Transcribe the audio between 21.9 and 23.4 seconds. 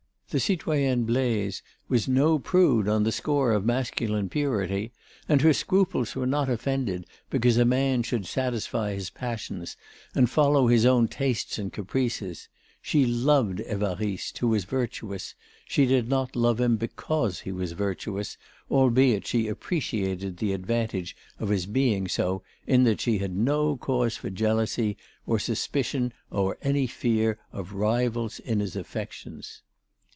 so in that she had